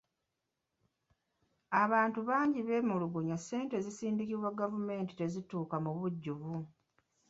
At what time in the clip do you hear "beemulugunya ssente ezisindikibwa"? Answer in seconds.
2.67-4.49